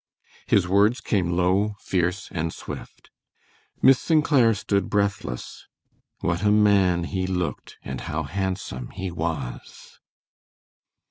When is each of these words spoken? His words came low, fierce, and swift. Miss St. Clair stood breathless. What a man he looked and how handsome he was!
His 0.47 0.67
words 0.67 0.99
came 0.99 1.29
low, 1.37 1.75
fierce, 1.79 2.29
and 2.31 2.51
swift. 2.51 3.11
Miss 3.83 3.99
St. 3.99 4.25
Clair 4.25 4.55
stood 4.55 4.89
breathless. 4.89 5.67
What 6.21 6.41
a 6.41 6.49
man 6.49 7.03
he 7.03 7.27
looked 7.27 7.77
and 7.83 8.01
how 8.01 8.23
handsome 8.23 8.89
he 8.89 9.11
was! 9.11 9.99